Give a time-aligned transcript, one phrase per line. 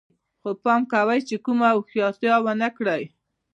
[0.41, 3.03] خو پام کوئ چې کومه هوښیارتیا ونه کړئ